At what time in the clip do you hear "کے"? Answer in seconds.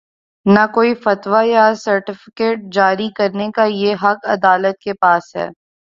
4.79-4.93